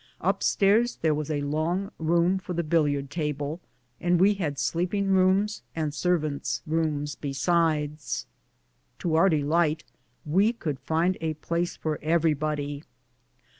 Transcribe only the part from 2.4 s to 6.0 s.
the billiard table, and we had sleeping rooms and